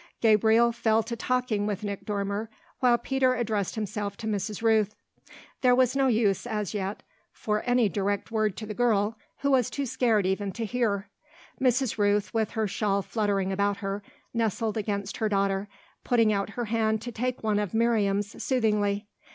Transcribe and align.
Gabriel 0.19 0.71
fell 0.71 1.03
to 1.03 1.15
talking 1.15 1.67
with 1.67 1.83
Nick 1.83 2.05
Dormer 2.07 2.49
while 2.79 2.97
Peter 2.97 3.35
addressed 3.35 3.75
himself 3.75 4.17
to 4.17 4.25
Mrs. 4.25 4.63
Rooth. 4.63 4.95
There 5.61 5.75
was 5.75 5.95
no 5.95 6.07
use 6.07 6.47
as 6.47 6.73
yet 6.73 7.03
for 7.31 7.61
any 7.67 7.87
direct 7.87 8.31
word 8.31 8.57
to 8.57 8.65
the 8.65 8.73
girl, 8.73 9.15
who 9.41 9.51
was 9.51 9.69
too 9.69 9.85
scared 9.85 10.25
even 10.25 10.53
to 10.53 10.65
hear. 10.65 11.07
Mrs. 11.61 11.99
Rooth, 11.99 12.33
with 12.33 12.49
her 12.53 12.67
shawl 12.67 13.03
fluttering 13.03 13.51
about 13.51 13.77
her, 13.77 14.01
nestled 14.33 14.75
against 14.75 15.17
her 15.17 15.29
daughter, 15.29 15.67
putting 16.03 16.33
out 16.33 16.49
her 16.57 16.65
hand 16.65 16.99
to 17.03 17.11
take 17.11 17.43
one 17.43 17.59
of 17.59 17.75
Miriam's 17.75 18.43
soothingly. 18.43 19.07